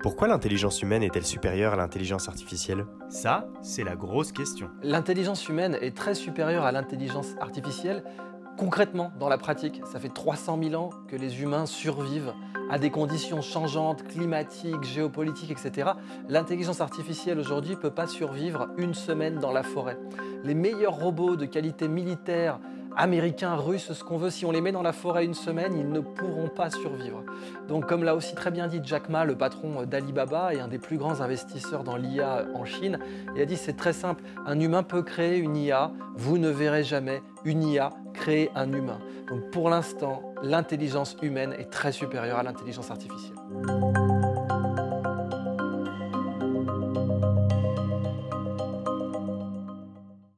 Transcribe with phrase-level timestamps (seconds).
[0.00, 2.86] Pourquoi l'intelligence humaine est-elle supérieure à l'intelligence artificielle?
[3.08, 4.70] Ça, c'est la grosse question.
[4.84, 8.04] L'intelligence humaine est très supérieure à l'intelligence artificielle.
[8.56, 12.32] Concrètement, dans la pratique, ça fait 300 000 ans que les humains survivent
[12.70, 15.90] à des conditions changeantes, climatiques, géopolitiques, etc.
[16.28, 19.98] L'intelligence artificielle aujourd'hui ne peut pas survivre une semaine dans la forêt.
[20.44, 22.60] Les meilleurs robots de qualité militaire
[22.98, 25.88] américains, russes, ce qu'on veut, si on les met dans la forêt une semaine, ils
[25.88, 27.24] ne pourront pas survivre.
[27.68, 30.78] Donc comme l'a aussi très bien dit Jack Ma, le patron d'Alibaba et un des
[30.78, 32.98] plus grands investisseurs dans l'IA en Chine,
[33.34, 36.82] il a dit c'est très simple, un humain peut créer une IA, vous ne verrez
[36.82, 38.98] jamais une IA créer un humain.
[39.28, 43.36] Donc pour l'instant, l'intelligence humaine est très supérieure à l'intelligence artificielle.